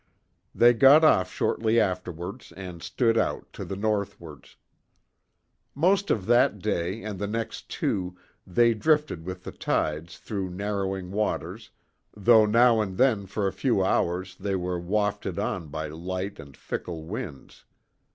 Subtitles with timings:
[0.55, 4.55] They got off shortly afterwards and stood out to the northwards.
[5.75, 8.17] Most of that day and the next two
[8.47, 11.69] they drifted with the tides through narrowing waters,
[12.17, 16.57] though now and then for a few hours they were wafted on by light and
[16.57, 17.65] fickle winds.